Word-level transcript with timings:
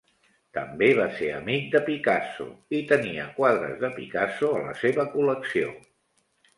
També 0.57 0.87
va 0.99 1.05
ser 1.19 1.29
amic 1.33 1.67
de 1.75 1.81
Picasso 1.91 2.49
i 2.79 2.81
tenia 2.95 3.29
quadres 3.39 3.79
de 3.87 3.95
Picasso 4.01 4.53
a 4.59 4.67
la 4.69 4.77
seva 4.85 5.11
col·lecció. 5.17 5.73